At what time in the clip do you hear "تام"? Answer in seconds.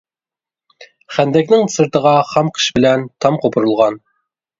3.27-3.39